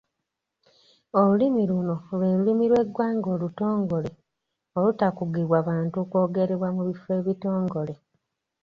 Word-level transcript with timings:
Olulimi 1.19 1.61
luno 1.69 1.95
lwe 2.17 2.27
lulimi 2.37 2.65
lw'eggwanga 2.71 3.27
olutongole 3.35 4.11
olutakugibwa 4.77 5.59
bantu 5.69 5.97
kwogerwa 6.09 6.67
mu 6.75 6.81
bifo 6.87 7.09
ebitongole. 7.19 7.95